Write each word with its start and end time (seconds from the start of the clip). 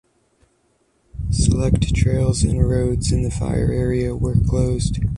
Select 1.29 1.93
trails 1.93 2.41
and 2.41 2.67
roads 2.67 3.11
in 3.11 3.21
the 3.21 3.29
fire 3.29 3.69
area 3.71 4.15
were 4.15 4.33
closed. 4.35 4.97